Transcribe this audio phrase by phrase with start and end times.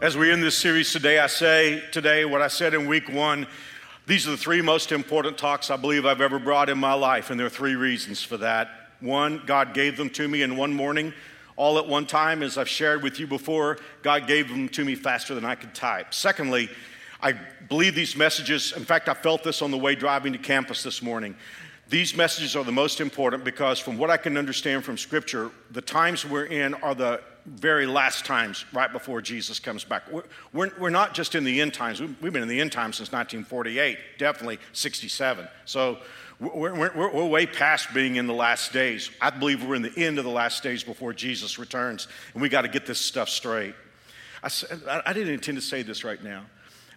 [0.00, 3.48] As we end this series today, I say today what I said in week one.
[4.06, 7.30] These are the three most important talks I believe I've ever brought in my life,
[7.30, 8.92] and there are three reasons for that.
[9.00, 11.12] One, God gave them to me in one morning,
[11.56, 12.44] all at one time.
[12.44, 15.74] As I've shared with you before, God gave them to me faster than I could
[15.74, 16.14] type.
[16.14, 16.70] Secondly,
[17.20, 17.32] I
[17.68, 21.02] believe these messages, in fact, I felt this on the way driving to campus this
[21.02, 21.34] morning.
[21.88, 25.82] These messages are the most important because, from what I can understand from Scripture, the
[25.82, 30.10] times we're in are the very last times right before Jesus comes back.
[30.10, 32.96] We're, we're, we're not just in the end times, we've, been in the end times
[32.96, 35.48] since 1948, definitely 67.
[35.64, 35.98] So
[36.40, 39.10] we're, we're, we're, way past being in the last days.
[39.20, 42.48] I believe we're in the end of the last days before Jesus returns, and we
[42.48, 43.74] got to get this stuff straight.
[44.42, 46.44] I, I didn't intend to say this right now.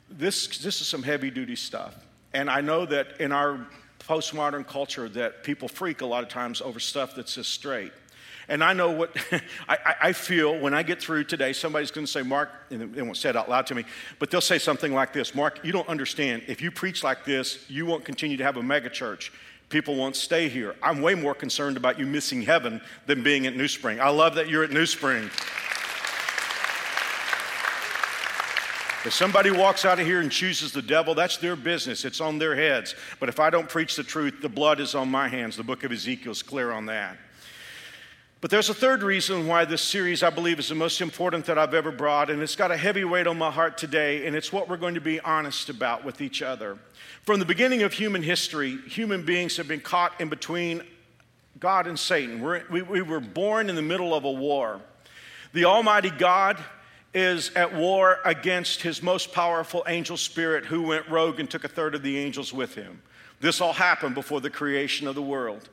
[0.09, 1.95] This, this is some heavy duty stuff.
[2.33, 3.65] And I know that in our
[3.99, 7.91] postmodern culture that people freak a lot of times over stuff that's just straight.
[8.51, 9.15] And I know what
[9.69, 11.53] I, I, feel when I get through today.
[11.53, 13.85] Somebody's going to say, Mark, and they won't say it out loud to me,
[14.19, 16.43] but they'll say something like this Mark, you don't understand.
[16.47, 19.29] If you preach like this, you won't continue to have a megachurch.
[19.69, 20.75] People won't stay here.
[20.83, 24.01] I'm way more concerned about you missing heaven than being at New Spring.
[24.01, 25.29] I love that you're at New Spring.
[29.05, 32.03] If somebody walks out of here and chooses the devil, that's their business.
[32.03, 32.95] It's on their heads.
[33.21, 35.55] But if I don't preach the truth, the blood is on my hands.
[35.55, 37.17] The book of Ezekiel is clear on that.
[38.41, 41.59] But there's a third reason why this series, I believe, is the most important that
[41.59, 44.51] I've ever brought, and it's got a heavy weight on my heart today, and it's
[44.51, 46.79] what we're going to be honest about with each other.
[47.21, 50.81] From the beginning of human history, human beings have been caught in between
[51.59, 52.41] God and Satan.
[52.41, 54.81] We're, we, we were born in the middle of a war.
[55.53, 56.57] The Almighty God
[57.13, 61.67] is at war against his most powerful angel spirit, who went rogue and took a
[61.67, 63.03] third of the angels with him.
[63.39, 65.69] This all happened before the creation of the world.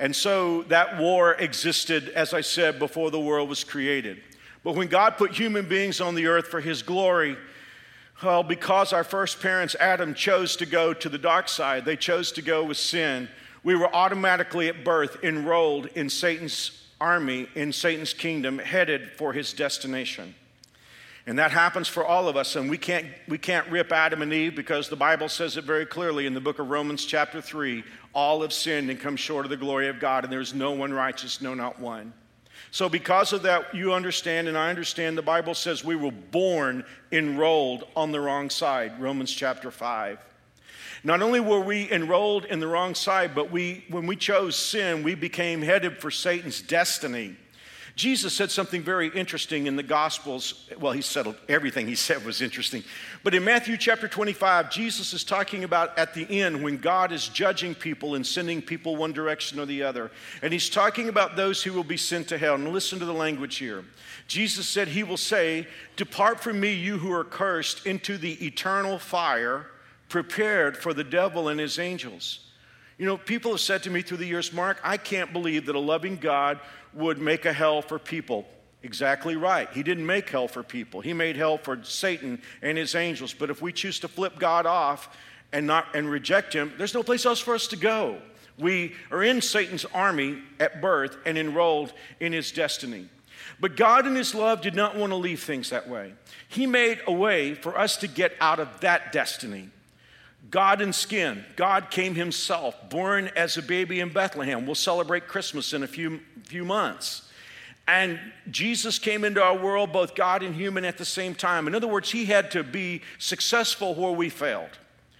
[0.00, 4.22] And so that war existed, as I said, before the world was created.
[4.64, 7.36] But when God put human beings on the earth for his glory,
[8.22, 12.32] well, because our first parents, Adam, chose to go to the dark side, they chose
[12.32, 13.28] to go with sin,
[13.62, 19.52] we were automatically at birth enrolled in Satan's army, in Satan's kingdom, headed for his
[19.52, 20.34] destination.
[21.26, 22.56] And that happens for all of us.
[22.56, 25.86] And we can't, we can't rip Adam and Eve because the Bible says it very
[25.86, 29.50] clearly in the book of Romans, chapter 3 all have sinned and come short of
[29.50, 32.12] the glory of God, and there's no one righteous, no, not one.
[32.72, 36.84] So, because of that, you understand, and I understand, the Bible says we were born
[37.10, 40.18] enrolled on the wrong side, Romans chapter 5.
[41.02, 45.02] Not only were we enrolled in the wrong side, but we, when we chose sin,
[45.02, 47.36] we became headed for Satan's destiny.
[48.00, 50.66] Jesus said something very interesting in the Gospels.
[50.78, 52.82] Well, he said everything he said was interesting.
[53.22, 57.28] But in Matthew chapter 25, Jesus is talking about at the end when God is
[57.28, 60.10] judging people and sending people one direction or the other.
[60.40, 62.54] And he's talking about those who will be sent to hell.
[62.54, 63.84] And listen to the language here.
[64.26, 65.66] Jesus said, He will say,
[65.96, 69.66] Depart from me, you who are cursed, into the eternal fire
[70.08, 72.40] prepared for the devil and his angels.
[72.96, 75.74] You know, people have said to me through the years, Mark, I can't believe that
[75.74, 76.60] a loving God
[76.94, 78.46] would make a hell for people.
[78.82, 79.68] Exactly right.
[79.72, 81.00] He didn't make hell for people.
[81.00, 83.34] He made hell for Satan and his angels.
[83.34, 85.16] But if we choose to flip God off
[85.52, 88.18] and not and reject him, there's no place else for us to go.
[88.58, 93.08] We are in Satan's army at birth and enrolled in his destiny.
[93.58, 96.14] But God in his love did not want to leave things that way.
[96.48, 99.70] He made a way for us to get out of that destiny.
[100.48, 101.44] God in skin.
[101.56, 104.66] God came himself, born as a baby in Bethlehem.
[104.66, 107.28] We'll celebrate Christmas in a few, few months.
[107.86, 108.20] And
[108.50, 111.66] Jesus came into our world, both God and human, at the same time.
[111.66, 114.70] In other words, he had to be successful where we failed.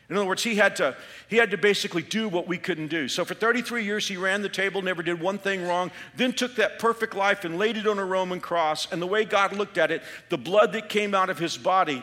[0.09, 0.97] In other words, he had to,
[1.29, 3.07] he had to basically do what we couldn't do.
[3.07, 6.57] So for 33 years, he ran the table, never did one thing wrong, then took
[6.57, 8.91] that perfect life and laid it on a Roman cross.
[8.91, 12.03] And the way God looked at it, the blood that came out of his body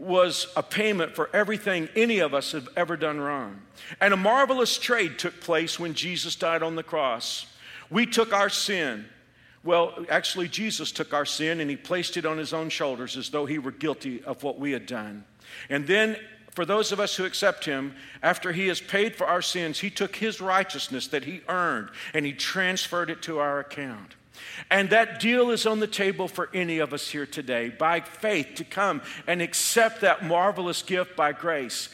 [0.00, 3.60] was a payment for everything any of us have ever done wrong.
[4.00, 7.46] And a marvelous trade took place when Jesus died on the cross.
[7.90, 9.04] We took our sin,
[9.62, 13.28] Well, actually, Jesus took our sin and he placed it on his own shoulders as
[13.28, 15.24] though he were guilty of what we had done.
[15.68, 16.16] And then,
[16.52, 19.90] for those of us who accept him, after he has paid for our sins, he
[19.90, 24.14] took his righteousness that he earned and he transferred it to our account.
[24.70, 28.54] And that deal is on the table for any of us here today by faith
[28.56, 31.88] to come and accept that marvelous gift by grace.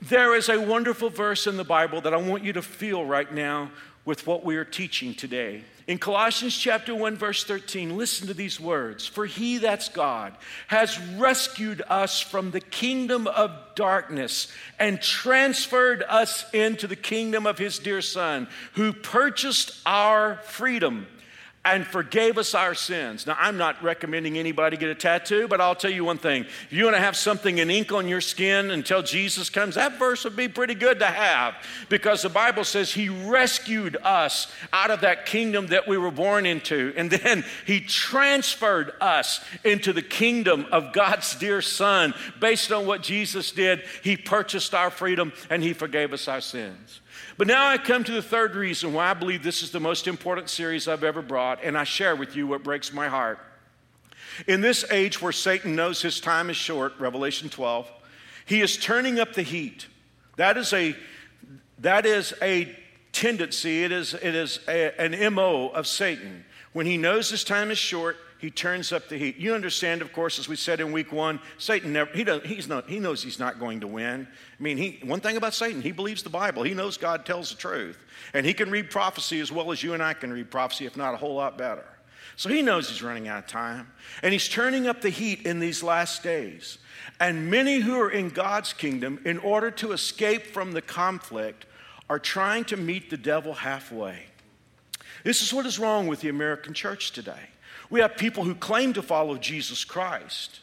[0.00, 3.32] There is a wonderful verse in the Bible that I want you to feel right
[3.32, 3.70] now
[4.04, 5.62] with what we are teaching today.
[5.86, 9.06] In Colossians chapter 1 verse 13, listen to these words.
[9.06, 10.34] For he that's God
[10.68, 17.58] has rescued us from the kingdom of darkness and transferred us into the kingdom of
[17.58, 21.06] his dear son, who purchased our freedom
[21.64, 23.24] and forgave us our sins.
[23.24, 26.42] Now, I'm not recommending anybody get a tattoo, but I'll tell you one thing.
[26.42, 29.96] If you want to have something in ink on your skin until Jesus comes, that
[29.96, 31.54] verse would be pretty good to have
[31.88, 36.46] because the Bible says He rescued us out of that kingdom that we were born
[36.46, 36.92] into.
[36.96, 42.12] And then He transferred us into the kingdom of God's dear Son.
[42.40, 47.02] Based on what Jesus did, He purchased our freedom and He forgave us our sins.
[47.36, 50.06] But now I come to the third reason why I believe this is the most
[50.06, 53.38] important series I've ever brought, and I share with you what breaks my heart.
[54.46, 57.90] In this age where Satan knows his time is short, Revelation 12,
[58.46, 59.86] he is turning up the heat.
[60.36, 60.96] That is a,
[61.78, 62.74] that is a
[63.12, 66.44] tendency, it is, it is a, an MO of Satan.
[66.72, 69.36] When he knows his time is short, he turns up the heat.
[69.36, 72.66] You understand, of course, as we said in week one, Satan never, he, does, he's
[72.66, 74.26] not, he knows he's not going to win.
[74.28, 76.64] I mean, he, one thing about Satan, he believes the Bible.
[76.64, 78.04] He knows God tells the truth.
[78.34, 80.96] And he can read prophecy as well as you and I can read prophecy, if
[80.96, 81.84] not a whole lot better.
[82.34, 83.92] So he knows he's running out of time.
[84.24, 86.78] And he's turning up the heat in these last days.
[87.20, 91.64] And many who are in God's kingdom, in order to escape from the conflict,
[92.10, 94.24] are trying to meet the devil halfway.
[95.22, 97.51] This is what is wrong with the American church today.
[97.92, 100.60] We have people who claim to follow Jesus Christ,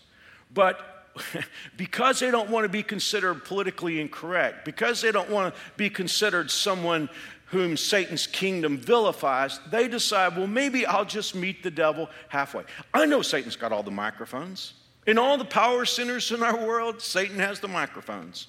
[0.52, 1.06] but
[1.78, 5.92] because they don't want to be considered politically incorrect, because they don't want to be
[5.92, 7.08] considered someone
[7.46, 12.64] whom Satan's kingdom vilifies, they decide, well, maybe I'll just meet the devil halfway.
[12.96, 14.74] I know Satan's got all the microphones.
[15.06, 18.48] In all the power centers in our world, Satan has the microphones.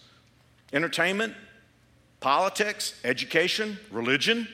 [0.72, 1.34] Entertainment,
[2.20, 4.48] politics, education, religion.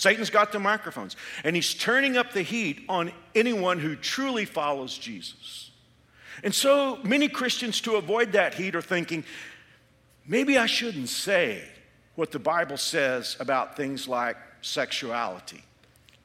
[0.00, 1.14] Satan's got the microphones,
[1.44, 5.72] and he's turning up the heat on anyone who truly follows Jesus.
[6.42, 9.24] And so many Christians, to avoid that heat, are thinking,
[10.26, 11.64] maybe I shouldn't say
[12.14, 15.62] what the Bible says about things like sexuality.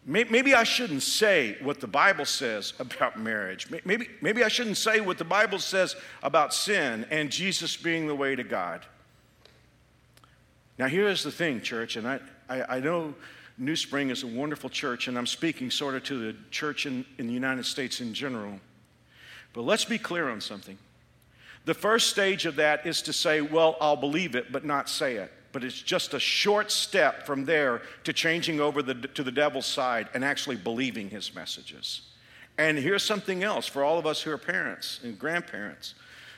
[0.06, 3.68] Maybe I shouldn't say what the Bible says about marriage.
[3.83, 8.16] Maybe, maybe I shouldn't say what the Bible says about sin and Jesus being the
[8.16, 8.86] way to God.
[10.78, 13.16] Now, here's the thing, church, and I, I, I know
[13.57, 17.06] New Spring is a wonderful church, and I'm speaking sort of to the church in,
[17.18, 18.60] in the United States in general.
[19.54, 20.78] But let's be clear on something.
[21.63, 25.16] The first stage of that is to say, well, I'll believe it, but not say
[25.16, 25.31] it.
[25.52, 29.66] But it's just a short step from there to changing over the, to the devil's
[29.66, 32.02] side and actually believing his messages.
[32.57, 35.96] And here's something else for all of us who are parents and grandparents.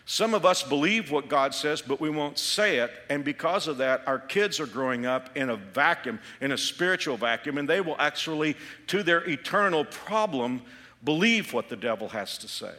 [0.10, 2.92] Some of us believe what God says, but we won't say it.
[3.10, 7.18] And because of that, our kids are growing up in a vacuum, in a spiritual
[7.18, 8.56] vacuum, and they will actually,
[8.88, 10.62] to their eternal problem,
[11.04, 12.74] believe what the devil has to say.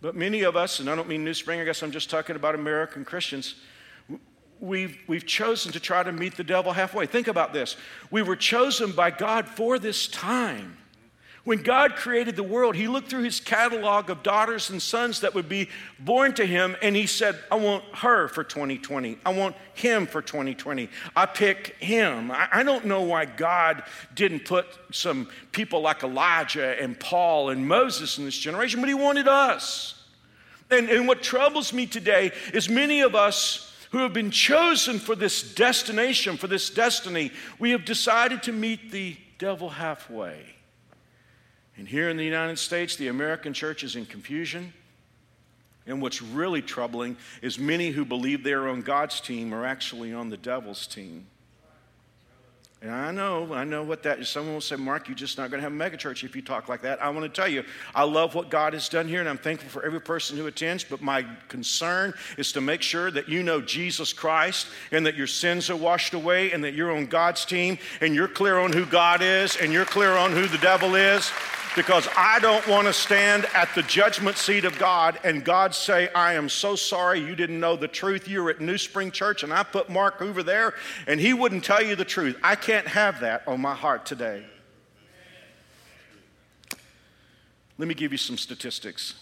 [0.00, 2.36] But many of us, and I don't mean New Spring, I guess I'm just talking
[2.36, 3.56] about American Christians,
[4.60, 7.06] we've, we've chosen to try to meet the devil halfway.
[7.06, 7.76] Think about this.
[8.12, 10.78] We were chosen by God for this time.
[11.44, 15.34] When God created the world, He looked through His catalog of daughters and sons that
[15.34, 15.68] would be
[15.98, 19.18] born to Him, and He said, I want her for 2020.
[19.26, 20.88] I want him for 2020.
[21.16, 22.30] I pick him.
[22.30, 23.82] I, don't know why God
[24.14, 28.94] didn't put some people like Elijah and Paul and Moses in this generation, but He
[28.94, 30.02] wanted us.
[30.70, 35.14] And, and what troubles me today is many of us who have been chosen for
[35.14, 40.46] this destination, for this destiny, we have decided to meet the devil halfway.
[41.76, 44.72] And here in the United States, the American church is in confusion.
[45.86, 50.30] And what's really troubling is many who believe they're on God's team are actually on
[50.30, 51.26] the devil's team.
[52.82, 54.28] And I know, I know what that is.
[54.28, 56.68] Someone will say, Mark, you're just not going to have a megachurch if you talk
[56.68, 57.00] like that.
[57.00, 57.62] I want to tell you,
[57.94, 60.82] I love what God has done here, and I'm thankful for every person who attends.
[60.82, 65.28] But my concern is to make sure that you know Jesus Christ and that your
[65.28, 68.84] sins are washed away and that you're on God's team and you're clear on who
[68.84, 71.30] God is and you're clear on who the devil is
[71.74, 76.08] because I don't want to stand at the judgment seat of God and God say,
[76.14, 78.28] I am so sorry you didn't know the truth.
[78.28, 80.74] You were at New Spring Church and I put Mark over there
[81.06, 82.36] and he wouldn't tell you the truth.
[82.42, 84.44] I can't have that on my heart today.
[87.78, 89.14] Let me give you some statistics.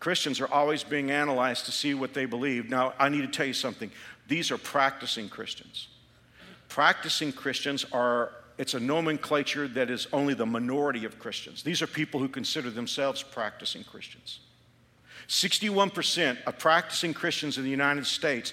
[0.00, 2.68] Christians are always being analyzed to see what they believe.
[2.68, 3.90] Now, I need to tell you something.
[4.28, 5.88] These are practicing Christians.
[6.68, 11.62] Practicing Christians are, it's a nomenclature that is only the minority of Christians.
[11.62, 14.40] These are people who consider themselves practicing Christians.
[15.28, 18.52] 61% of practicing Christians in the United States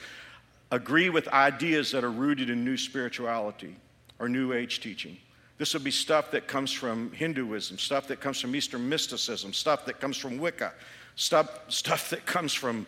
[0.71, 3.75] agree with ideas that are rooted in new spirituality
[4.19, 5.17] or new age teaching.
[5.57, 9.85] This would be stuff that comes from Hinduism, stuff that comes from Eastern mysticism, stuff
[9.85, 10.73] that comes from Wicca,
[11.15, 12.85] stuff, stuff that comes from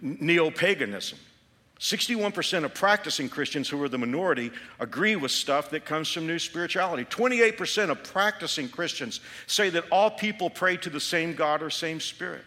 [0.00, 1.18] neo paganism.
[1.80, 6.38] 61% of practicing Christians, who are the minority, agree with stuff that comes from new
[6.38, 7.04] spirituality.
[7.04, 11.98] 28% of practicing Christians say that all people pray to the same God or same
[12.00, 12.42] Spirit.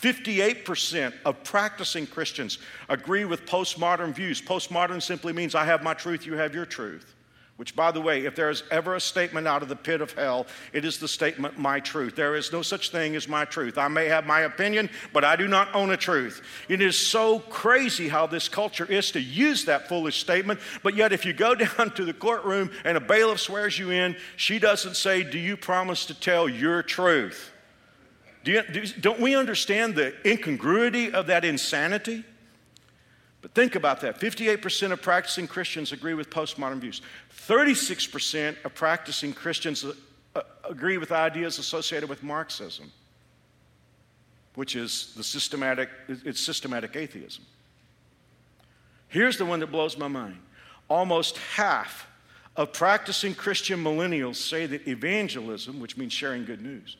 [0.00, 4.42] 58% of practicing Christians agree with postmodern views.
[4.42, 7.14] Postmodern simply means I have my truth, you have your truth.
[7.56, 10.12] Which, by the way, if there is ever a statement out of the pit of
[10.12, 12.16] hell, it is the statement, my truth.
[12.16, 13.76] There is no such thing as my truth.
[13.76, 16.42] I may have my opinion, but I do not own a truth.
[16.68, 21.12] It is so crazy how this culture is to use that foolish statement, but yet
[21.12, 24.96] if you go down to the courtroom and a bailiff swears you in, she doesn't
[24.96, 27.50] say, Do you promise to tell your truth?
[28.44, 28.60] Do
[29.00, 32.24] don't we understand the incongruity of that insanity?
[33.42, 34.20] But think about that.
[34.20, 37.02] 58% of practicing Christians agree with postmodern views,
[37.48, 39.92] 36% of practicing Christians uh,
[40.36, 42.90] uh, agree with ideas associated with Marxism,
[44.54, 47.44] which is the systematic, it's systematic atheism.
[49.08, 50.38] Here's the one that blows my mind.
[50.88, 52.06] Almost half
[52.56, 56.96] of practicing Christian millennials say that evangelism, which means sharing good news,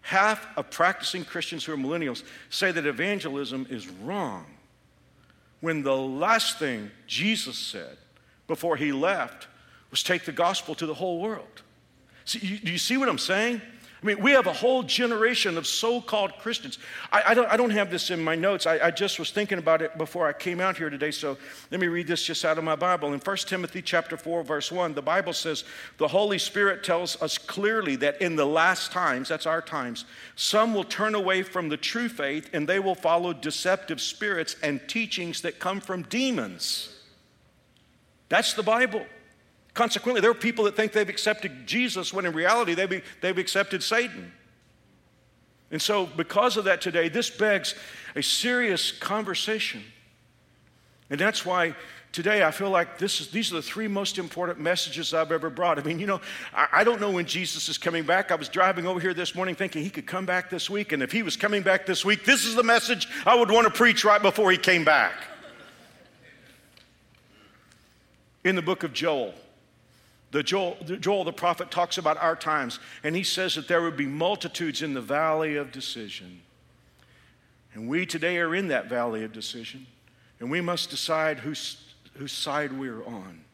[0.00, 4.46] half of practicing Christians who are millennials say that evangelism is wrong
[5.60, 7.96] when the last thing Jesus said
[8.46, 9.48] before he left
[9.90, 11.62] was take the gospel to the whole world.
[12.24, 13.62] See, you, do you see what I'm saying?
[14.02, 16.78] I mean, we have a whole generation of so called Christians.
[17.10, 18.66] I, I, don't, I, don't, have this in my notes.
[18.66, 21.10] I, I, just was thinking about it before I came out here today.
[21.10, 21.38] So
[21.70, 23.14] let me read this just out of my Bible.
[23.14, 25.64] In 1 Timothy chapter 4, verse 1, the Bible says,
[25.96, 30.74] The Holy Spirit tells us clearly that in the last times, that's our times, some
[30.74, 35.40] will turn away from the true faith and they will follow deceptive spirits and teachings
[35.40, 36.94] that come from demons.
[38.28, 39.06] That's the Bible.
[39.76, 43.82] Consequently, there are people that think they've accepted Jesus when in reality they've, they've accepted
[43.82, 44.32] Satan.
[45.70, 47.74] And so, because of that today, this begs
[48.14, 49.84] a serious conversation.
[51.10, 51.74] And that's why
[52.10, 55.50] today I feel like this is, these are the three most important messages I've ever
[55.50, 55.78] brought.
[55.78, 56.22] I mean, you know,
[56.54, 58.30] I, I, don't know when Jesus is coming back.
[58.30, 60.92] I was driving over here this morning thinking he could come back this week.
[60.92, 63.66] And if he was coming back this week, this is the message I would want
[63.66, 65.12] to preach right before he came back.
[68.42, 69.34] In the book of Joel,
[70.36, 73.80] the Joel, the Joel, the prophet, talks about our times, and he says that there
[73.80, 76.42] would be multitudes in the valley of decision.
[77.72, 79.86] And we today are in that valley of decision,
[80.38, 81.78] and we must decide whose,
[82.16, 83.45] whose side we're on.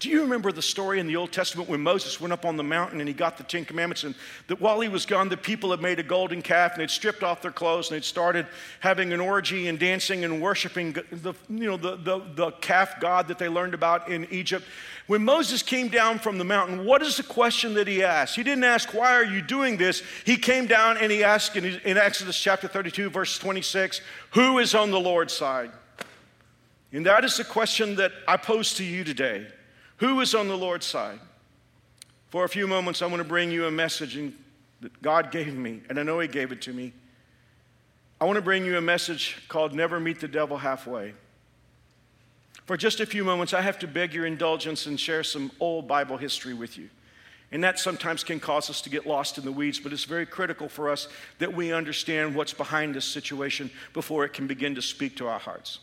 [0.00, 2.62] Do you remember the story in the Old Testament when Moses went up on the
[2.62, 4.02] mountain and he got the Ten Commandments?
[4.02, 4.14] And
[4.46, 7.22] that while he was gone, the people had made a golden calf and they'd stripped
[7.22, 8.46] off their clothes and they'd started
[8.80, 13.28] having an orgy and dancing and worshiping the, you know, the, the, the calf god
[13.28, 14.64] that they learned about in Egypt.
[15.06, 18.36] When Moses came down from the mountain, what is the question that he asked?
[18.36, 20.02] He didn't ask, Why are you doing this?
[20.24, 24.74] He came down and he asked in, in Exodus chapter 32, verse 26, Who is
[24.74, 25.72] on the Lord's side?
[26.90, 29.46] And that is the question that I pose to you today.
[30.00, 31.20] Who is on the Lord's side?
[32.30, 34.18] For a few moments, I want to bring you a message
[34.80, 36.94] that God gave me, and I know He gave it to me.
[38.18, 41.12] I want to bring you a message called Never Meet the Devil Halfway.
[42.64, 45.86] For just a few moments, I have to beg your indulgence and share some old
[45.86, 46.88] Bible history with you.
[47.52, 50.24] And that sometimes can cause us to get lost in the weeds, but it's very
[50.24, 51.08] critical for us
[51.40, 55.40] that we understand what's behind this situation before it can begin to speak to our
[55.40, 55.80] hearts.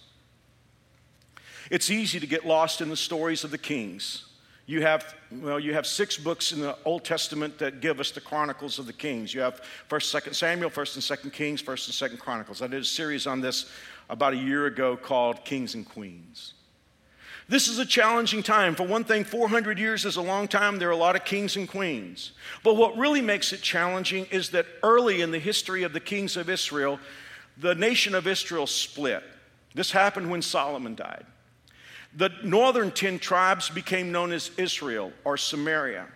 [1.69, 4.25] It's easy to get lost in the stories of the kings.
[4.65, 8.19] You have, well, you have six books in the Old Testament that give us the
[8.19, 9.33] chronicles of the kings.
[9.33, 12.61] You have 1st, 2nd Samuel, 1st and 2nd Kings, 1st and 2nd Chronicles.
[12.61, 13.71] I did a series on this
[14.09, 16.53] about a year ago called Kings and Queens.
[17.47, 18.75] This is a challenging time.
[18.75, 20.79] For one thing, 400 years is a long time.
[20.79, 22.33] There are a lot of kings and queens.
[22.61, 26.35] But what really makes it challenging is that early in the history of the kings
[26.35, 26.99] of Israel,
[27.55, 29.23] the nation of Israel split.
[29.73, 31.25] This happened when Solomon died.
[32.15, 36.07] The northern 10 tribes became known as Israel or Samaria.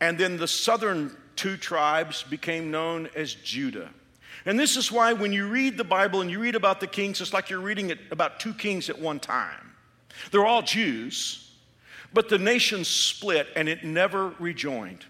[0.00, 3.90] And then the southern two tribes became known as Judah.
[4.44, 7.20] And this is why when you read the Bible and you read about the kings,
[7.20, 9.72] it's like you're reading it about two kings at one time.
[10.30, 11.52] They're all Jews,
[12.12, 15.04] but the nation split and it never rejoined.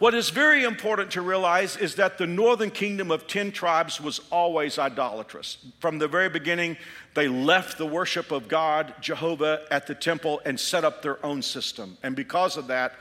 [0.00, 4.22] What is very important to realize is that the northern kingdom of 10 tribes was
[4.30, 5.58] always idolatrous.
[5.78, 6.78] From the very beginning,
[7.12, 11.42] they left the worship of God, Jehovah, at the temple and set up their own
[11.42, 11.98] system.
[12.02, 12.94] And because of that,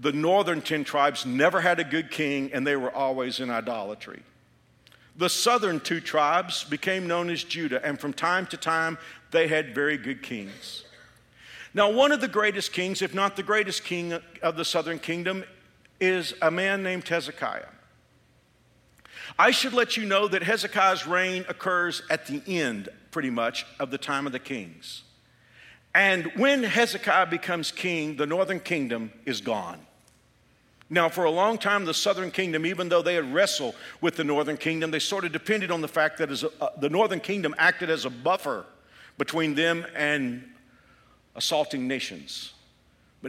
[0.00, 4.22] the northern 10 tribes never had a good king and they were always in idolatry.
[5.16, 8.96] The southern two tribes became known as Judah, and from time to time,
[9.32, 10.84] they had very good kings.
[11.74, 15.42] Now, one of the greatest kings, if not the greatest king of the southern kingdom,
[16.00, 17.66] is a man named Hezekiah.
[19.38, 23.90] I should let you know that Hezekiah's reign occurs at the end, pretty much, of
[23.90, 25.02] the time of the kings.
[25.94, 29.80] And when Hezekiah becomes king, the northern kingdom is gone.
[30.90, 34.24] Now, for a long time, the southern kingdom, even though they had wrestled with the
[34.24, 37.54] northern kingdom, they sort of depended on the fact that a, uh, the northern kingdom
[37.58, 38.64] acted as a buffer
[39.18, 40.48] between them and
[41.36, 42.54] assaulting nations.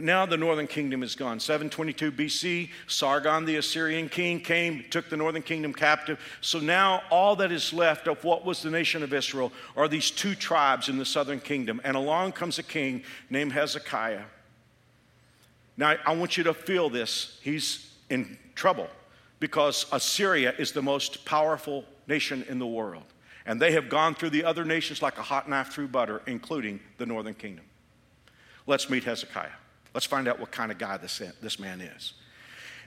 [0.00, 1.38] But now the northern kingdom is gone.
[1.38, 6.18] 722 BC, Sargon the Assyrian king came, took the northern kingdom captive.
[6.40, 10.10] So now all that is left of what was the nation of Israel are these
[10.10, 11.82] two tribes in the southern kingdom.
[11.84, 14.22] And along comes a king named Hezekiah.
[15.76, 17.38] Now I want you to feel this.
[17.42, 18.88] He's in trouble
[19.38, 23.04] because Assyria is the most powerful nation in the world.
[23.44, 26.80] And they have gone through the other nations like a hot knife through butter, including
[26.96, 27.66] the northern kingdom.
[28.66, 29.50] Let's meet Hezekiah.
[29.94, 32.14] Let's find out what kind of guy this, this man is.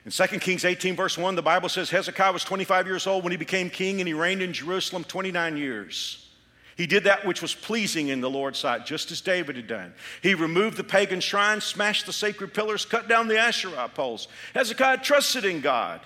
[0.06, 3.32] In 2 Kings 18, verse 1, the Bible says Hezekiah was 25 years old when
[3.32, 6.30] he became king, and he reigned in Jerusalem 29 years.
[6.76, 9.94] He did that which was pleasing in the Lord's sight, just as David had done.
[10.22, 14.28] He removed the pagan shrines, smashed the sacred pillars, cut down the Asherah poles.
[14.54, 16.02] Hezekiah trusted in God,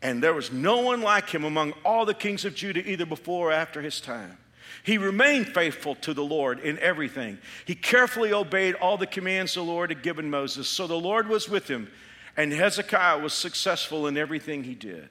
[0.00, 3.50] and there was no one like him among all the kings of Judah, either before
[3.50, 4.38] or after his time.
[4.82, 7.38] He remained faithful to the Lord in everything.
[7.64, 10.68] He carefully obeyed all the commands the Lord had given Moses.
[10.68, 11.90] So the Lord was with him,
[12.36, 15.08] and Hezekiah was successful in everything he did.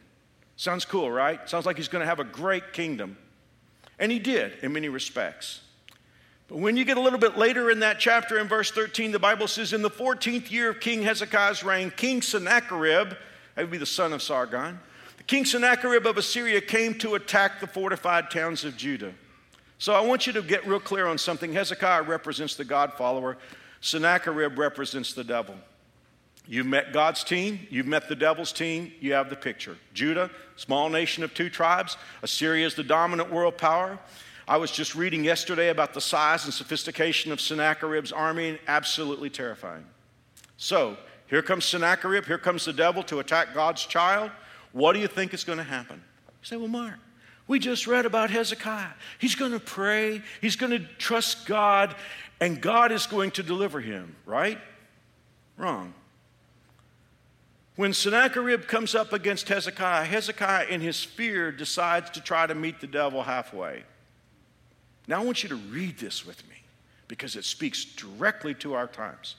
[0.58, 1.48] Sounds cool, right?
[1.50, 3.18] Sounds like he's going to have a great kingdom.
[4.00, 5.62] And he did in many respects.
[6.48, 9.20] But when you get a little bit later in that chapter, in verse 13, the
[9.20, 13.14] Bible says, In the 14th year of King Hezekiah's reign, King Sennacherib,
[13.56, 14.80] that would be the son of Sargon,
[15.18, 19.14] the King Sennacherib of Assyria came to attack the fortified towns of Judah.
[19.78, 21.54] So I want you to get real clear on something.
[21.54, 23.38] Hezekiah represents the God follower,
[23.82, 25.56] Sennacherib represents the devil.
[26.48, 29.78] You've met God's team, you've met the devil's team, you have the picture.
[29.94, 33.98] Judah, small nation of two tribes, Assyria is the dominant world power.
[34.48, 39.86] I was just reading yesterday about the size and sophistication of Sennacherib's army, absolutely terrifying.
[40.58, 44.30] So, here comes Sennacherib, here comes the devil to attack God's child.
[44.72, 46.04] What do you think is going to happen?
[46.28, 47.00] You say, well, Mark,
[47.48, 48.94] we just read about Hezekiah.
[49.20, 51.96] He's going to pray, he's going to trust God,
[52.40, 54.60] and God is going to deliver him, right?
[55.58, 55.94] Wrong.
[57.76, 62.80] When Sennacherib comes up against Hezekiah, Hezekiah, in his fear, decides to try to meet
[62.80, 63.84] the devil halfway.
[65.08, 66.56] Now, I want you to read this with me
[67.08, 69.36] because it speaks directly to our times.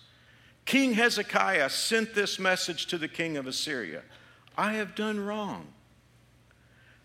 [0.64, 4.03] King Hezekiah sent this message to the king of Assyria
[4.59, 5.66] I have done wrong.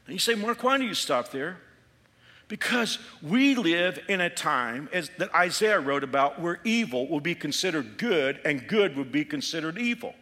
[0.06, 1.58] And you say, Mark, why do you stop there?
[2.48, 7.34] Because we live in a time, as that Isaiah wrote about, where evil will be
[7.34, 10.16] considered good and good will be considered evil.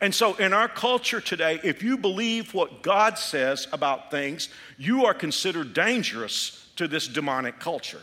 [0.00, 5.04] And so, in our culture today, if you believe what God says about things, you
[5.04, 8.00] are considered dangerous to this demonic culture.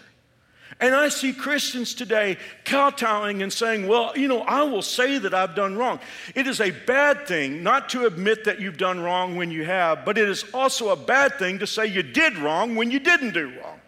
[0.79, 5.33] And I see Christians today kowtowing and saying, Well, you know, I will say that
[5.33, 5.99] I've done wrong.
[6.35, 10.05] It is a bad thing not to admit that you've done wrong when you have,
[10.05, 13.33] but it is also a bad thing to say you did wrong when you didn't
[13.33, 13.79] do wrong.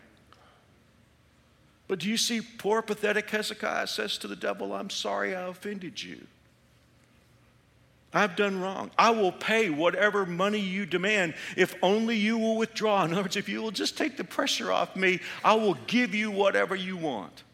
[1.88, 6.02] But do you see poor, pathetic Hezekiah says to the devil, I'm sorry I offended
[6.02, 6.26] you.
[8.16, 8.92] I've done wrong.
[8.98, 13.04] I will pay whatever money you demand if only you will withdraw.
[13.04, 16.16] In other words, if you will just take the pressure off me, I will give
[16.16, 17.45] you whatever you want.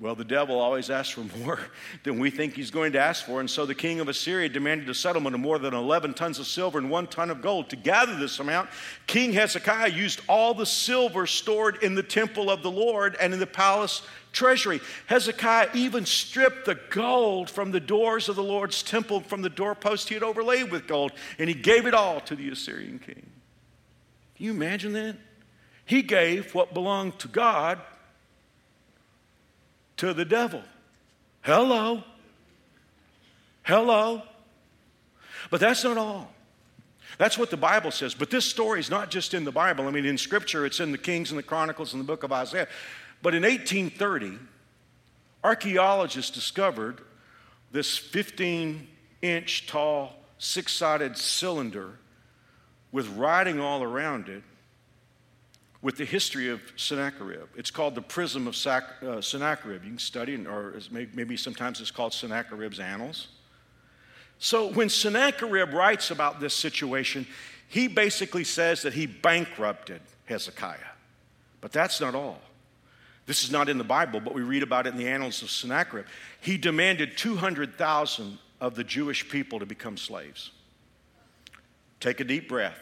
[0.00, 1.60] Well, the devil always asks for more
[2.02, 3.40] than we think he's going to ask for.
[3.40, 6.46] And so the king of Assyria demanded a settlement of more than 11 tons of
[6.46, 7.70] silver and one ton of gold.
[7.70, 8.70] To gather this amount,
[9.06, 13.38] King Hezekiah used all the silver stored in the temple of the Lord and in
[13.38, 14.02] the palace
[14.32, 14.80] treasury.
[15.06, 20.08] Hezekiah even stripped the gold from the doors of the Lord's temple, from the doorpost
[20.08, 23.30] he had overlaid with gold, and he gave it all to the Assyrian king.
[24.34, 25.16] Can you imagine that?
[25.86, 27.80] He gave what belonged to God
[29.98, 30.62] to the devil.
[31.42, 32.02] Hello.
[33.62, 34.22] Hello.
[35.50, 36.32] But that's not all.
[37.18, 38.14] That's what the Bible says.
[38.14, 39.86] But this story is not just in the Bible.
[39.86, 42.32] I mean, in Scripture, it's in the Kings and the Chronicles and the book of
[42.32, 42.68] Isaiah.
[43.22, 44.38] But in 1830,
[45.42, 47.00] archaeologists discovered
[47.70, 48.88] this 15
[49.22, 51.98] inch tall six sided cylinder
[52.92, 54.42] with writing all around it
[55.84, 57.46] with the history of Sennacherib.
[57.56, 59.84] It's called the Prism of Sac- uh, Sennacherib.
[59.84, 63.28] You can study or maybe sometimes it's called Sennacherib's Annals.
[64.38, 67.26] So when Sennacherib writes about this situation,
[67.68, 70.78] he basically says that he bankrupted Hezekiah.
[71.60, 72.40] But that's not all.
[73.26, 75.50] This is not in the Bible, but we read about it in the annals of
[75.50, 76.06] Sennacherib.
[76.40, 80.50] He demanded 200,000 of the Jewish people to become slaves.
[82.00, 82.78] Take a deep breath.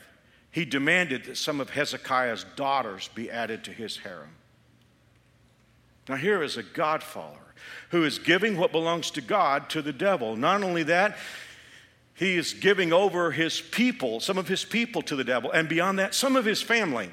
[0.52, 4.36] He demanded that some of Hezekiah's daughters be added to his harem.
[6.08, 7.54] Now, here is a God follower
[7.90, 10.36] who is giving what belongs to God to the devil.
[10.36, 11.16] Not only that,
[12.14, 15.98] he is giving over his people, some of his people to the devil, and beyond
[15.98, 17.10] that, some of his family.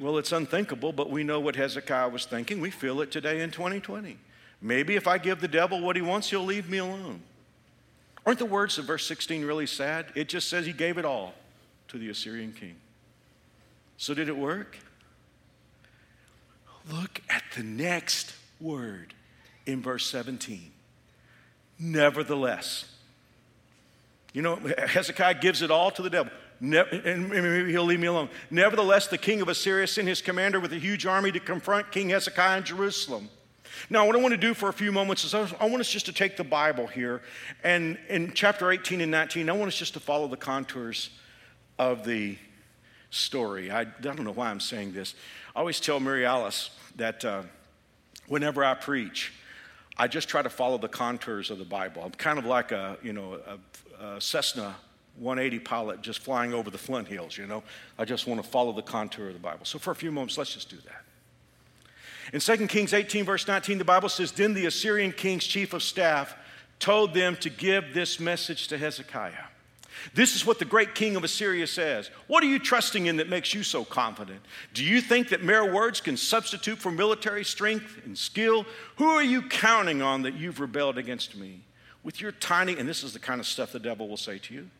[0.00, 2.60] Well, it's unthinkable, but we know what Hezekiah was thinking.
[2.60, 4.18] We feel it today in 2020.
[4.60, 7.22] Maybe if I give the devil what he wants, he'll leave me alone.
[8.28, 10.04] Aren't the words of verse 16 really sad?
[10.14, 11.32] It just says he gave it all
[11.88, 12.76] to the Assyrian king.
[13.96, 14.76] So, did it work?
[16.92, 19.14] Look at the next word
[19.64, 20.70] in verse 17.
[21.78, 22.84] Nevertheless.
[24.34, 28.28] You know, Hezekiah gives it all to the devil and maybe he'll leave me alone.
[28.50, 32.10] Nevertheless, the king of Assyria sent his commander with a huge army to confront King
[32.10, 33.30] Hezekiah in Jerusalem.
[33.90, 36.06] Now, what I want to do for a few moments is I want us just
[36.06, 37.22] to take the Bible here,
[37.64, 41.10] and in chapter 18 and 19, I want us just to follow the contours
[41.78, 42.36] of the
[43.10, 43.70] story.
[43.70, 45.14] I, I don't know why I'm saying this.
[45.54, 47.42] I always tell Mary Alice that uh,
[48.26, 49.32] whenever I preach,
[49.96, 52.02] I just try to follow the contours of the Bible.
[52.04, 53.40] I'm kind of like a, you know,
[54.00, 54.76] a, a Cessna
[55.18, 57.64] 180 pilot just flying over the Flint Hills, you know.
[57.98, 59.64] I just want to follow the contour of the Bible.
[59.64, 61.02] So for a few moments, let's just do that.
[62.32, 65.82] In 2 Kings 18, verse 19, the Bible says, Then the Assyrian king's chief of
[65.82, 66.36] staff
[66.78, 69.44] told them to give this message to Hezekiah.
[70.14, 72.10] This is what the great king of Assyria says.
[72.28, 74.40] What are you trusting in that makes you so confident?
[74.72, 78.64] Do you think that mere words can substitute for military strength and skill?
[78.96, 81.62] Who are you counting on that you've rebelled against me?
[82.04, 84.54] With your tiny, and this is the kind of stuff the devil will say to
[84.54, 84.70] you.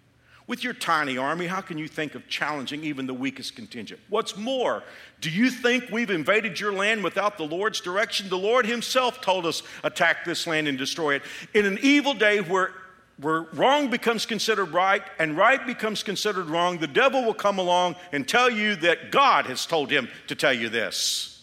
[0.48, 4.00] With your tiny army, how can you think of challenging even the weakest contingent?
[4.08, 4.82] What's more,
[5.20, 8.30] do you think we've invaded your land without the Lord's direction?
[8.30, 11.22] The Lord Himself told us, attack this land and destroy it.
[11.52, 12.72] In an evil day where,
[13.20, 17.96] where wrong becomes considered right and right becomes considered wrong, the devil will come along
[18.10, 21.37] and tell you that God has told him to tell you this.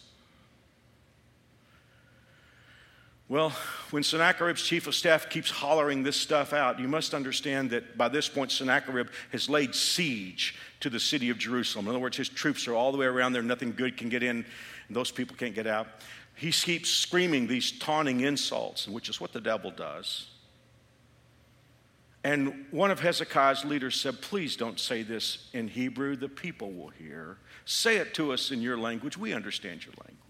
[3.28, 3.50] Well,
[3.90, 8.08] when Sennacherib's chief of staff keeps hollering this stuff out, you must understand that by
[8.08, 11.86] this point, Sennacherib has laid siege to the city of Jerusalem.
[11.86, 14.22] In other words, his troops are all the way around there, nothing good can get
[14.22, 14.46] in,
[14.88, 15.88] and those people can't get out.
[16.36, 20.28] He keeps screaming these taunting insults, which is what the devil does.
[22.24, 26.90] And one of Hezekiah's leaders said, Please don't say this in Hebrew, the people will
[26.90, 27.38] hear.
[27.66, 29.18] Say it to us in your language.
[29.18, 30.25] We understand your language.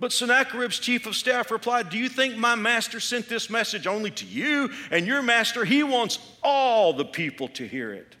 [0.00, 4.10] But Sennacherib's chief of staff replied, Do you think my master sent this message only
[4.12, 5.66] to you and your master?
[5.66, 8.16] He wants all the people to hear it.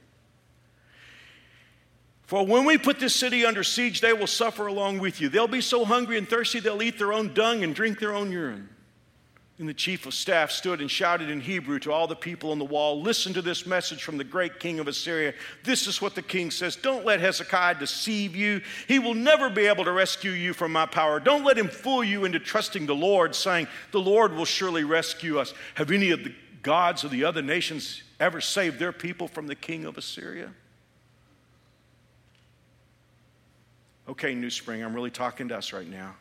[2.24, 5.30] For when we put this city under siege, they will suffer along with you.
[5.30, 8.30] They'll be so hungry and thirsty, they'll eat their own dung and drink their own
[8.30, 8.68] urine.
[9.60, 12.58] And the chief of staff stood and shouted in Hebrew to all the people on
[12.58, 15.34] the wall Listen to this message from the great king of Assyria.
[15.64, 18.62] This is what the king says Don't let Hezekiah deceive you.
[18.88, 21.20] He will never be able to rescue you from my power.
[21.20, 25.38] Don't let him fool you into trusting the Lord, saying, The Lord will surely rescue
[25.38, 25.52] us.
[25.74, 29.54] Have any of the gods of the other nations ever saved their people from the
[29.54, 30.54] king of Assyria?
[34.08, 36.14] Okay, New Spring, I'm really talking to us right now.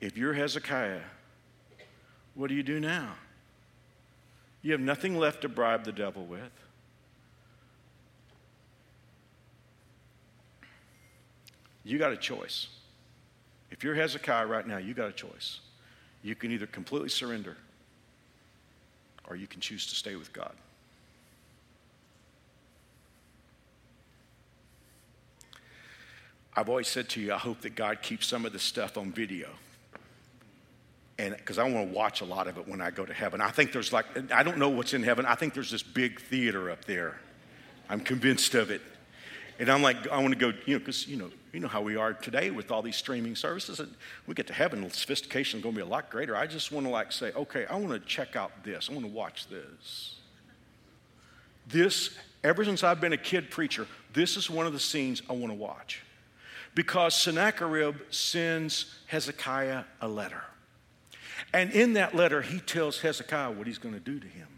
[0.00, 1.00] If you're Hezekiah,
[2.38, 3.14] what do you do now?
[4.62, 6.52] You have nothing left to bribe the devil with.
[11.82, 12.68] You got a choice.
[13.72, 15.58] If you're Hezekiah right now, you got a choice.
[16.22, 17.56] You can either completely surrender
[19.28, 20.52] or you can choose to stay with God.
[26.54, 29.10] I've always said to you, I hope that God keeps some of this stuff on
[29.10, 29.48] video
[31.18, 33.40] and because I want to watch a lot of it when I go to heaven.
[33.40, 35.26] I think there's like, I don't know what's in heaven.
[35.26, 37.18] I think there's this big theater up there.
[37.88, 38.82] I'm convinced of it.
[39.58, 41.82] And I'm like, I want to go, you know, because, you know, you know how
[41.82, 43.80] we are today with all these streaming services.
[43.80, 43.92] And
[44.26, 46.36] we get to heaven, sophistication is going to be a lot greater.
[46.36, 48.88] I just want to like say, okay, I want to check out this.
[48.88, 50.14] I want to watch this.
[51.66, 55.32] This, ever since I've been a kid preacher, this is one of the scenes I
[55.32, 56.02] want to watch.
[56.76, 60.42] Because Sennacherib sends Hezekiah a letter.
[61.52, 64.48] And in that letter, he tells Hezekiah what he's going to do to him.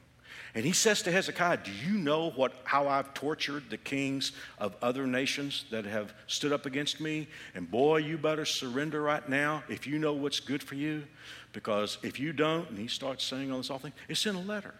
[0.54, 4.74] And he says to Hezekiah, Do you know what, how I've tortured the kings of
[4.82, 7.28] other nations that have stood up against me?
[7.54, 11.04] And boy, you better surrender right now if you know what's good for you.
[11.52, 14.40] Because if you don't, and he starts saying all this awful thing, it's in a
[14.40, 14.74] letter.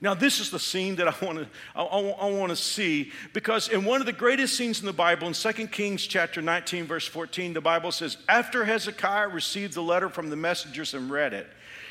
[0.00, 3.68] Now, this is the scene that I want to I, I, want to see because
[3.68, 7.06] in one of the greatest scenes in the Bible, in 2 Kings chapter 19, verse
[7.06, 11.48] 14, the Bible says, After Hezekiah received the letter from the messengers and read it,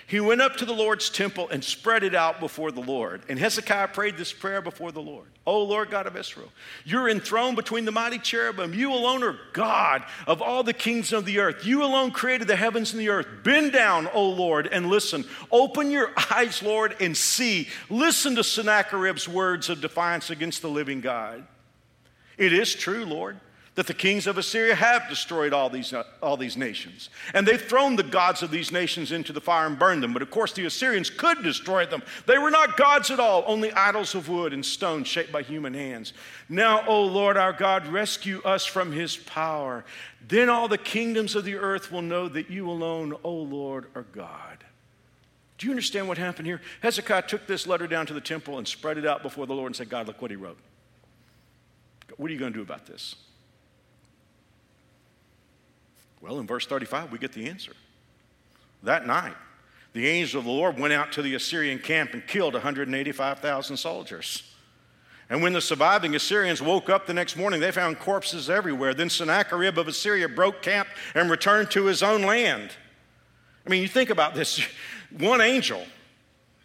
[0.07, 3.23] he went up to the Lord's temple and spread it out before the Lord.
[3.27, 6.51] And Hezekiah prayed this prayer before the Lord O Lord God of Israel,
[6.83, 8.73] you're enthroned between the mighty cherubim.
[8.73, 11.65] You alone are God of all the kings of the earth.
[11.65, 13.27] You alone created the heavens and the earth.
[13.43, 15.23] Bend down, O Lord, and listen.
[15.49, 17.69] Open your eyes, Lord, and see.
[17.89, 21.47] Listen to Sennacherib's words of defiance against the living God.
[22.37, 23.39] It is true, Lord
[23.77, 27.11] that the kings of Assyria have destroyed all these, uh, all these nations.
[27.35, 30.13] And they've thrown the gods of these nations into the fire and burned them.
[30.13, 32.01] But of course, the Assyrians could destroy them.
[32.25, 35.75] They were not gods at all, only idols of wood and stone shaped by human
[35.75, 36.13] hands.
[36.49, 39.85] Now, O Lord our God, rescue us from his power.
[40.27, 44.07] Then all the kingdoms of the earth will know that you alone, O Lord, are
[44.11, 44.63] God.
[45.59, 46.61] Do you understand what happened here?
[46.81, 49.67] Hezekiah took this letter down to the temple and spread it out before the Lord
[49.67, 50.57] and said, God, look what he wrote.
[52.15, 53.15] What are you going to do about this?
[56.21, 57.73] Well, in verse 35, we get the answer.
[58.83, 59.35] That night,
[59.93, 64.43] the angel of the Lord went out to the Assyrian camp and killed 185,000 soldiers.
[65.29, 68.93] And when the surviving Assyrians woke up the next morning, they found corpses everywhere.
[68.93, 72.71] Then Sennacherib of Assyria broke camp and returned to his own land.
[73.65, 74.65] I mean, you think about this
[75.17, 75.83] one angel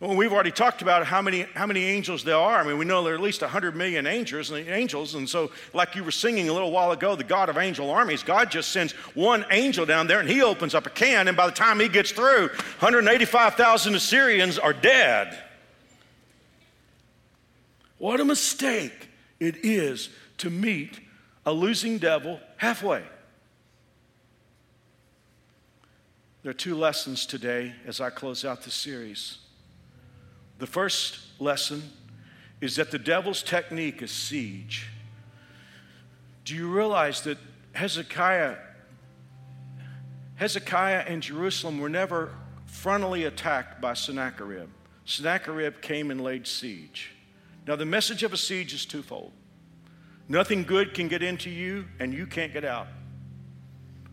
[0.02, 2.58] well, we've already talked about how many, how many angels there are.
[2.58, 5.14] I mean, we know there are at least 100 million angels, angels.
[5.14, 8.24] And so, like you were singing a little while ago, the God of angel armies,
[8.24, 11.28] God just sends one angel down there and he opens up a can.
[11.28, 15.38] And by the time he gets through, 185,000 Assyrians are dead.
[17.98, 20.98] What a mistake it is to meet
[21.46, 23.04] a losing devil halfway.
[26.42, 29.38] There are two lessons today as I close out the series.
[30.62, 31.82] The first lesson
[32.60, 34.86] is that the devil's technique is siege.
[36.44, 37.38] Do you realize that
[37.72, 38.58] Hezekiah,
[40.36, 42.30] Hezekiah and Jerusalem were never
[42.70, 44.68] frontally attacked by Sennacherib?
[45.04, 47.10] Sennacherib came and laid siege.
[47.66, 49.32] Now, the message of a siege is twofold
[50.28, 52.86] nothing good can get into you, and you can't get out.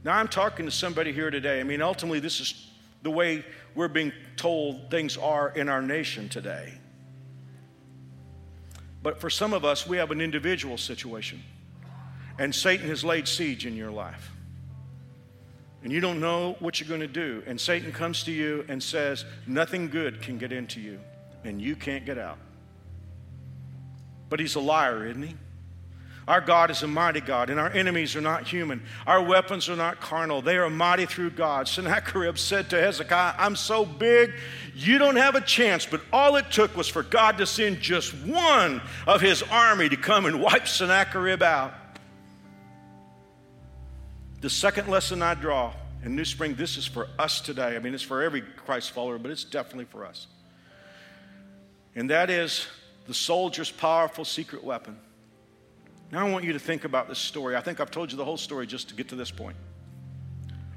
[0.03, 1.59] Now, I'm talking to somebody here today.
[1.59, 2.71] I mean, ultimately, this is
[3.03, 6.73] the way we're being told things are in our nation today.
[9.01, 11.41] But for some of us, we have an individual situation,
[12.37, 14.31] and Satan has laid siege in your life.
[15.83, 17.41] And you don't know what you're going to do.
[17.47, 20.99] And Satan comes to you and says, Nothing good can get into you,
[21.45, 22.37] and you can't get out.
[24.29, 25.35] But he's a liar, isn't he?
[26.29, 28.83] Our God is a mighty God, and our enemies are not human.
[29.07, 31.67] Our weapons are not carnal, they are mighty through God.
[31.67, 34.33] Sennacherib said to Hezekiah, I'm so big,
[34.75, 35.87] you don't have a chance.
[35.87, 39.97] But all it took was for God to send just one of his army to
[39.97, 41.73] come and wipe Sennacherib out.
[44.41, 45.73] The second lesson I draw
[46.05, 47.75] in New Spring, this is for us today.
[47.75, 50.27] I mean, it's for every Christ follower, but it's definitely for us.
[51.95, 52.67] And that is
[53.07, 54.95] the soldier's powerful secret weapon
[56.11, 57.55] now I want you to think about this story.
[57.55, 59.55] I think I've told you the whole story just to get to this point.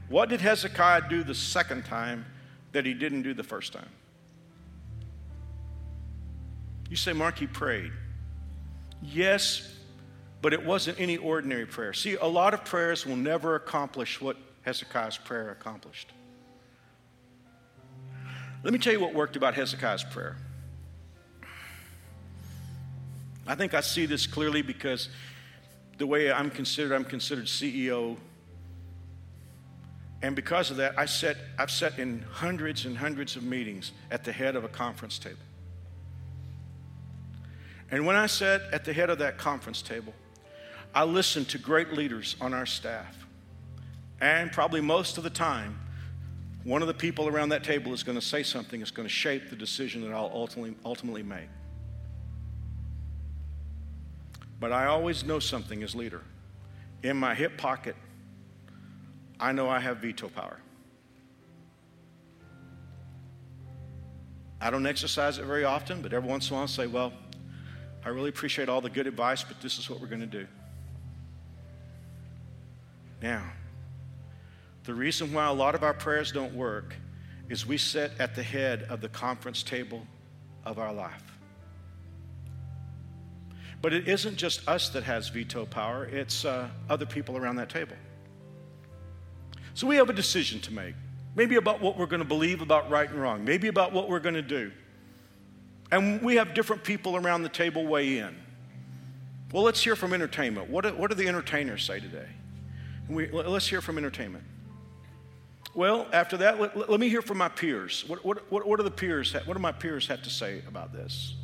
[0.08, 2.26] What did Hezekiah do the second time
[2.72, 3.88] that he didn't do the first time?
[6.90, 7.92] You say, Mark, he prayed.
[9.02, 9.74] Yes,
[10.42, 11.94] but it wasn't any ordinary prayer.
[11.94, 16.12] See, a lot of prayers will never accomplish what Hezekiah's prayer accomplished.
[18.62, 20.36] Let me tell you what worked about Hezekiah's prayer.
[23.46, 25.08] I think I see this clearly because
[25.98, 28.16] the way I'm considered, I'm considered CEO.
[30.22, 34.24] And because of that, I set, I've sat in hundreds and hundreds of meetings at
[34.24, 35.38] the head of a conference table.
[37.90, 40.14] And when I sat at the head of that conference table,
[40.94, 43.26] I listened to great leaders on our staff.
[44.20, 45.78] And probably most of the time,
[46.64, 49.12] one of the people around that table is going to say something that's going to
[49.12, 51.48] shape the decision that I'll ultimately, ultimately make.
[54.62, 56.20] But I always know something as leader.
[57.02, 57.96] In my hip pocket,
[59.40, 60.60] I know I have veto power.
[64.60, 67.12] I don't exercise it very often, but every once in a while I say, Well,
[68.04, 70.46] I really appreciate all the good advice, but this is what we're going to do.
[73.20, 73.42] Now,
[74.84, 76.94] The reason why a lot of our prayers don't work
[77.48, 80.06] is we sit at the head of the conference table
[80.64, 81.31] of our life.
[83.82, 87.68] But it isn't just us that has veto power, it's uh, other people around that
[87.68, 87.96] table.
[89.74, 90.94] So we have a decision to make.
[91.34, 94.20] Maybe about what we're going to believe about right and wrong, maybe about what we're
[94.20, 94.70] going to do.
[95.90, 98.36] And we have different people around the table weigh in.
[99.52, 100.70] Well, let's hear from entertainment.
[100.70, 102.28] What do, what do the entertainers say today?
[103.08, 104.44] We, let's hear from entertainment.
[105.74, 108.04] Well, after that, let, let me hear from my peers.
[108.06, 110.92] What, what, what, what, do the peers, what do my peers have to say about
[110.92, 111.34] this?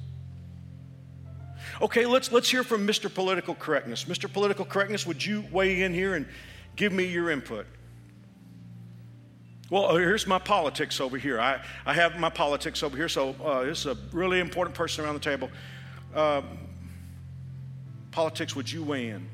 [1.81, 3.13] Okay, let's, let's hear from Mr.
[3.13, 4.05] Political Correctness.
[4.05, 4.33] Mr.
[4.33, 6.27] Political Correctness, would you weigh in here and
[6.75, 7.67] give me your input?
[9.71, 11.39] Well, uh, here's my politics over here.
[11.39, 15.05] I, I have my politics over here, so uh, this is a really important person
[15.05, 15.51] around the table.
[16.15, 16.43] Uh,
[18.11, 19.29] politics, would you weigh in?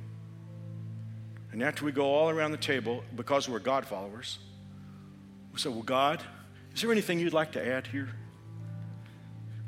[1.53, 4.39] And after we go all around the table, because we're God followers,
[5.53, 6.21] we say, Well, God,
[6.75, 8.09] is there anything you'd like to add here?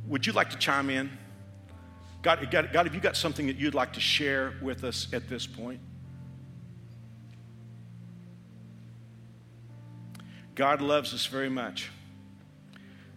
[0.08, 1.16] Would you like to chime in?
[2.26, 5.28] God, God, God, have you got something that you'd like to share with us at
[5.28, 5.78] this point?
[10.56, 11.88] God loves us very much.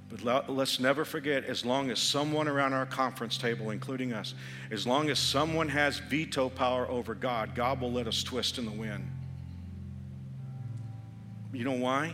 [0.10, 4.36] But let's never forget as long as someone around our conference table, including us,
[4.70, 8.66] as long as someone has veto power over God, God will let us twist in
[8.66, 9.10] the wind.
[11.52, 12.14] You know why?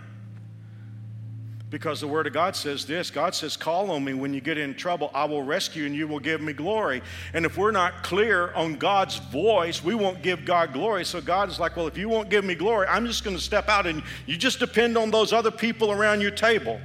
[1.76, 4.58] Because the Word of God says this God says, Call on me when you get
[4.58, 5.12] in trouble.
[5.14, 7.02] I will rescue and you will give me glory.
[7.34, 11.04] And if we're not clear on God's voice, we won't give God glory.
[11.04, 13.42] So God is like, Well, if you won't give me glory, I'm just going to
[13.44, 16.80] step out and you just depend on those other people around your table.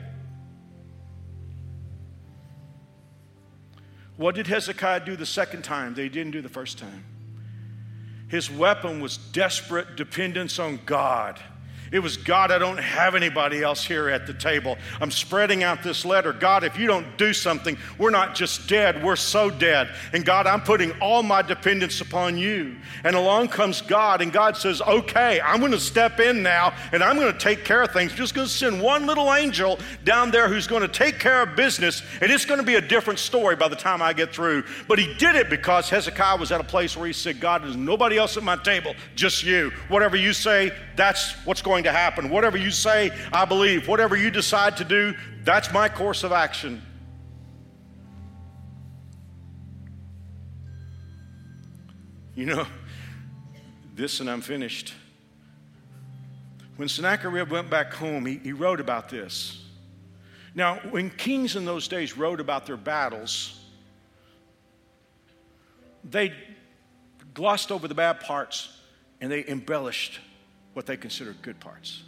[4.16, 5.94] What did Hezekiah do the second time?
[5.94, 7.04] They didn't do the first time.
[8.26, 11.38] His weapon was desperate dependence on God.
[11.92, 14.78] It was, God, I don't have anybody else here at the table.
[15.00, 16.32] I'm spreading out this letter.
[16.32, 19.90] God, if you don't do something, we're not just dead, we're so dead.
[20.12, 22.76] And God, I'm putting all my dependence upon you.
[23.02, 27.02] And along comes God, and God says, Okay, I'm going to step in now and
[27.02, 28.12] I'm going to take care of things.
[28.12, 31.42] I'm just going to send one little angel down there who's going to take care
[31.42, 34.32] of business, and it's going to be a different story by the time I get
[34.32, 34.62] through.
[34.86, 37.76] But he did it because Hezekiah was at a place where he said, God, there's
[37.76, 39.72] nobody else at my table, just you.
[39.88, 42.30] Whatever you say, that's what's going to happen.
[42.30, 43.88] Whatever you say, I believe.
[43.88, 45.14] Whatever you decide to do,
[45.44, 46.82] that's my course of action.
[52.34, 52.66] You know,
[53.94, 54.94] this and I'm finished.
[56.76, 59.62] When Sennacherib went back home, he, he wrote about this.
[60.54, 63.60] Now, when kings in those days wrote about their battles,
[66.02, 66.32] they
[67.34, 68.74] glossed over the bad parts
[69.20, 70.18] and they embellished
[70.80, 72.04] what they considered good parts.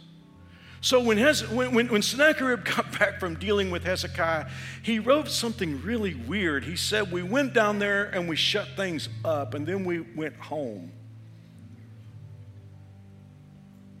[0.81, 4.47] So when, Hez- when, when, when Sennacherib got back from dealing with Hezekiah,
[4.81, 6.63] he wrote something really weird.
[6.63, 10.35] He said, We went down there and we shut things up, and then we went
[10.37, 10.91] home.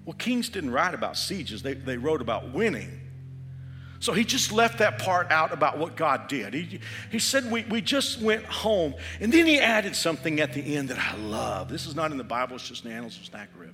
[0.05, 2.99] Well, kings didn't write about sieges, they, they wrote about winning.
[3.99, 6.55] So he just left that part out about what God did.
[6.55, 6.79] He,
[7.11, 8.95] he said, we, we just went home.
[9.19, 11.69] And then he added something at the end that I love.
[11.69, 13.73] This is not in the Bible, it's just in the Annals of Sennacherib.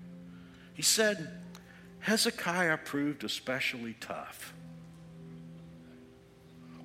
[0.79, 1.29] He said,
[1.99, 4.53] Hezekiah proved especially tough.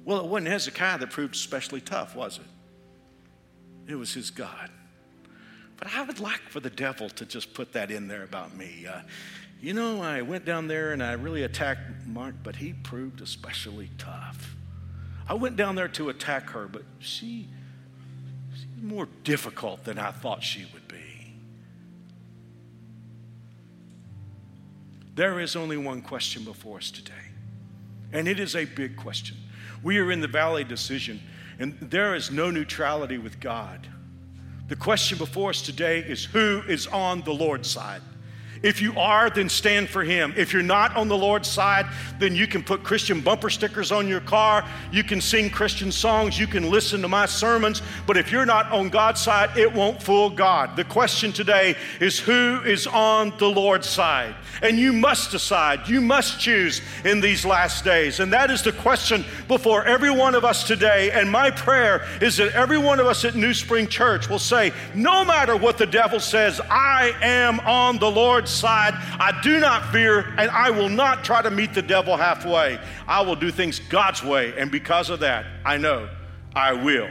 [0.04, 3.92] Well, it wasn't Hezekiah that proved especially tough, was it?
[3.92, 4.68] It was his God.
[5.76, 8.85] But I would like for the devil to just put that in there about me.
[8.85, 9.02] Uh,
[9.62, 13.90] you know, I went down there and I really attacked Mark, but he proved especially
[13.96, 14.57] tough.
[15.28, 17.46] I went down there to attack her, but she,
[18.52, 20.84] she's more difficult than I thought she would
[25.14, 27.12] There is only one question before us today,
[28.12, 29.37] and it is a big question.
[29.83, 31.20] We are in the valley decision,
[31.59, 33.87] and there is no neutrality with God.
[34.66, 38.00] The question before us today is who is on the Lord's side?
[38.64, 40.33] If you are, then stand for Him.
[40.38, 41.86] If you're not on the Lord's side,
[42.18, 44.66] then you can put Christian bumper stickers on your car.
[44.91, 46.38] You can sing Christian songs.
[46.38, 47.82] You can listen to my sermons.
[48.07, 50.76] But if you're not on God's side, it won't fool God.
[50.76, 54.34] The question today is who is on the Lord's side?
[54.62, 58.18] And you must decide, you must choose in these last days.
[58.20, 61.11] And that is the question before every one of us today.
[61.11, 64.72] And my prayer is that every one of us at New Spring Church will say,
[64.95, 68.94] no matter what the devil says, I am on the Lord's side.
[69.20, 72.78] I do not fear, and I will not try to meet the devil halfway.
[73.07, 76.09] I will do things God's way, and because of that, I know
[76.55, 77.11] I will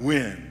[0.00, 0.48] win.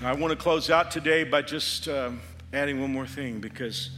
[0.00, 2.20] I want to close out today by just um,
[2.52, 3.90] adding one more thing because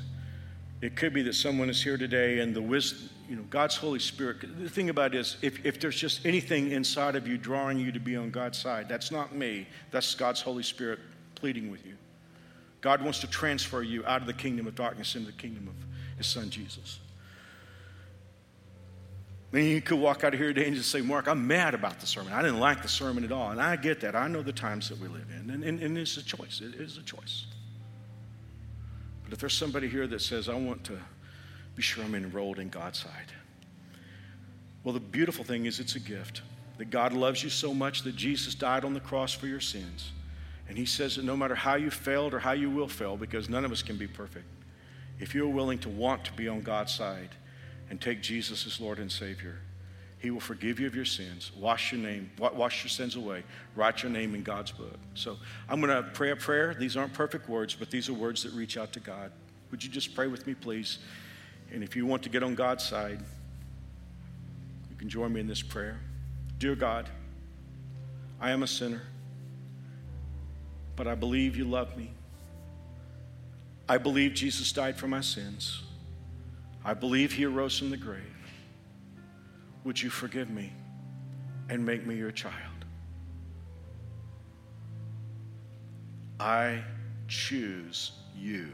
[0.81, 4.01] it could be that someone is here today and the wisdom, you know, God's Holy
[4.01, 4.39] Spirit.
[4.61, 7.93] The thing about it is, if, if there's just anything inside of you drawing you
[7.93, 9.69] to be on God's side, that's not me.
[9.93, 10.99] That's God's Holy Spirit
[11.37, 11.95] pleading with you.
[12.81, 15.75] God wants to transfer you out of the kingdom of darkness into the kingdom of
[16.19, 16.99] His Son Jesus.
[19.53, 22.01] Then you could walk out of here today and just say, Mark, I'm mad about
[22.01, 22.33] the sermon.
[22.33, 23.53] I didn't like the sermon at all.
[23.53, 24.17] And I get that.
[24.17, 25.51] I know the times that we live in.
[25.51, 26.61] And, and, and it's a choice.
[26.61, 27.47] It is a choice.
[29.23, 30.99] But if there's somebody here that says, I want to
[31.77, 33.33] be sure I'm enrolled in God's side,
[34.83, 36.43] well, the beautiful thing is it's a gift
[36.79, 40.13] that God loves you so much that Jesus died on the cross for your sins.
[40.69, 43.51] And He says that no matter how you failed or how you will fail, because
[43.51, 44.47] none of us can be perfect,
[45.19, 47.31] if you're willing to want to be on God's side,
[47.91, 49.59] and take Jesus as Lord and Savior,
[50.21, 53.43] He will forgive you of your sins, wash your name, wash your sins away,
[53.75, 54.97] write your name in God's book.
[55.15, 55.37] So
[55.69, 56.73] I'm going to pray a prayer.
[56.73, 59.33] These aren't perfect words, but these are words that reach out to God.
[59.73, 60.99] Would you just pray with me, please?
[61.73, 63.21] And if you want to get on God's side,
[64.91, 66.01] you can join me in this prayer.
[66.59, 67.09] Dear God,
[68.41, 69.03] I am a sinner,
[70.97, 72.11] but I believe you love me.
[73.89, 75.83] I believe Jesus died for my sins.
[76.85, 78.23] I believe he arose from the grave.
[79.85, 80.73] Would you forgive me
[81.69, 82.55] and make me your child?
[86.39, 86.83] I
[87.29, 88.71] choose you.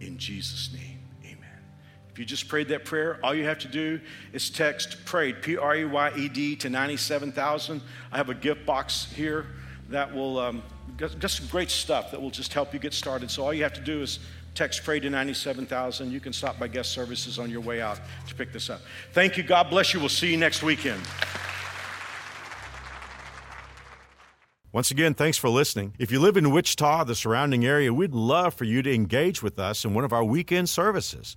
[0.00, 1.07] In Jesus' name.
[2.18, 4.00] If you just prayed that prayer, all you have to do
[4.32, 7.80] is text prayed, P R E Y E D, to 97,000.
[8.10, 9.46] I have a gift box here
[9.88, 10.64] that will, um,
[10.98, 13.30] some great stuff that will just help you get started.
[13.30, 14.18] So all you have to do is
[14.56, 16.10] Text pray to 97,000.
[16.10, 18.80] You can stop by guest services on your way out to pick this up.
[19.12, 19.44] Thank you.
[19.44, 20.00] God bless you.
[20.00, 21.00] We'll see you next weekend.
[24.72, 25.94] Once again, thanks for listening.
[26.00, 29.60] If you live in Wichita, the surrounding area, we'd love for you to engage with
[29.60, 31.36] us in one of our weekend services.